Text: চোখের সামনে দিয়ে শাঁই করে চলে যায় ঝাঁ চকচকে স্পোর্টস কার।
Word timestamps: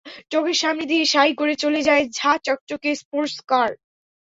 চোখের 0.31 0.57
সামনে 0.63 0.83
দিয়ে 0.85 1.03
শাঁই 1.05 1.33
করে 1.39 1.53
চলে 1.63 1.81
যায় 1.81 2.03
ঝাঁ 2.17 2.37
চকচকে 2.45 2.89
স্পোর্টস 3.01 3.35
কার। 3.49 3.71